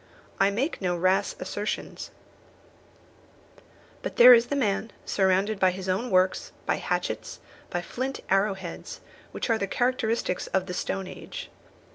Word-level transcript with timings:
I 0.39 0.49
make 0.49 0.81
no 0.81 0.95
rash 0.97 1.35
assertions; 1.39 2.09
but 4.01 4.15
there 4.15 4.33
is 4.33 4.47
the 4.47 4.55
man 4.55 4.89
surrounded 5.05 5.59
by 5.59 5.69
his 5.69 5.87
own 5.87 6.09
works, 6.09 6.51
by 6.65 6.77
hatchets, 6.77 7.39
by 7.69 7.83
flint 7.83 8.19
arrow 8.27 8.55
heads, 8.55 9.01
which 9.31 9.47
are 9.51 9.59
the 9.59 9.67
characteristics 9.67 10.47
of 10.47 10.65
the 10.65 10.73
stone 10.73 11.05
age. 11.05 11.51